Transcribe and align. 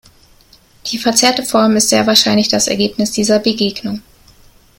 Die 0.87 0.97
verzerrte 0.97 1.43
Form 1.43 1.75
ist 1.75 1.89
sehr 1.89 2.07
wahrscheinlich 2.07 2.47
das 2.47 2.67
Ergebnis 2.67 3.11
dieser 3.11 3.37
Begegnung. 3.37 4.01